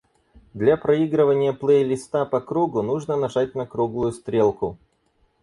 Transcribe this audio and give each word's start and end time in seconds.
Для 0.55 0.77
проигрывания 0.77 1.53
плейлиста 1.53 2.25
по 2.25 2.41
кругу, 2.41 2.81
нужно 2.81 3.17
нажать 3.17 3.53
на 3.53 3.67
круглую 3.67 4.11
стрелку. 4.13 4.79